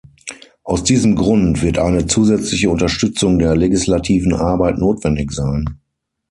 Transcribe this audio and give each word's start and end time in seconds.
Aus 0.63 0.83
diesem 0.83 1.15
Grund 1.15 1.61
wird 1.61 1.77
eine 1.77 2.07
zusätzliche 2.07 2.71
Unterstützung 2.71 3.37
der 3.37 3.55
legislativen 3.55 4.33
Arbeit 4.33 4.79
notwendig 4.79 5.31
sein. 5.31 5.79